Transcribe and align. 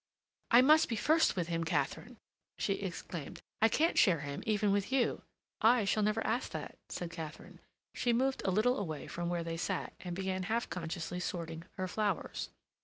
"I 0.49 0.63
must 0.63 0.89
be 0.89 0.95
first 0.95 1.35
with 1.35 1.47
him, 1.49 1.63
Katharine!" 1.63 2.17
she 2.57 2.73
exclaimed. 2.73 3.39
"I 3.61 3.69
can't 3.69 3.99
share 3.99 4.21
him 4.21 4.41
even 4.47 4.71
with 4.71 4.91
you." 4.91 5.21
"I 5.61 5.85
shall 5.85 6.01
never 6.01 6.25
ask 6.25 6.49
that," 6.53 6.79
said 6.89 7.11
Katharine. 7.11 7.59
She 7.93 8.11
moved 8.11 8.41
a 8.43 8.49
little 8.49 8.79
away 8.79 9.05
from 9.05 9.29
where 9.29 9.43
they 9.43 9.57
sat 9.57 9.93
and 9.99 10.15
began 10.15 10.41
half 10.49 10.67
consciously 10.71 11.19
sorting 11.19 11.65
her 11.77 11.87
flowers. 11.87 12.49